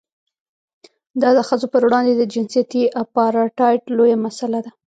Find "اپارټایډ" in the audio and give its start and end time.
3.03-3.81